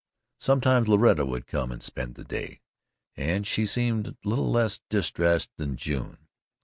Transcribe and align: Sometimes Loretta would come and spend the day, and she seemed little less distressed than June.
Sometimes 0.39 0.87
Loretta 0.87 1.27
would 1.27 1.45
come 1.45 1.71
and 1.71 1.83
spend 1.83 2.15
the 2.15 2.23
day, 2.23 2.59
and 3.15 3.45
she 3.45 3.67
seemed 3.67 4.17
little 4.23 4.49
less 4.49 4.79
distressed 4.89 5.51
than 5.57 5.77
June. 5.77 6.27